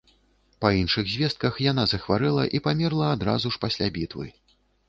[0.63, 4.27] Па іншых звестках, яна захварэла і памерла адразу ж пасля бітвы.